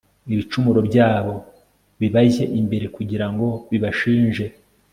[0.33, 1.33] ibicumuro byabo
[1.99, 4.45] bibajye imbere kugira ngo bibashinje